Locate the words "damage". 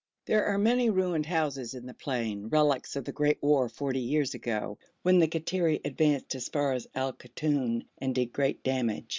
8.63-9.09